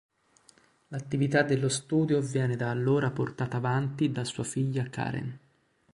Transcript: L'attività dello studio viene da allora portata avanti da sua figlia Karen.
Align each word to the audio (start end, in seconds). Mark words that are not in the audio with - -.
L'attività 0.87 1.43
dello 1.43 1.69
studio 1.69 2.21
viene 2.21 2.55
da 2.55 2.71
allora 2.71 3.11
portata 3.11 3.57
avanti 3.57 4.11
da 4.11 4.23
sua 4.25 4.43
figlia 4.43 4.89
Karen. 4.89 5.39